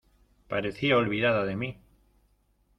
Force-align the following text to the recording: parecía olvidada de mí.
parecía 0.47 0.97
olvidada 0.97 1.45
de 1.45 1.55
mí. 1.55 1.77